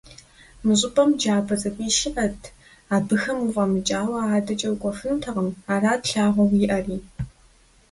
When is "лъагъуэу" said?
6.09-6.57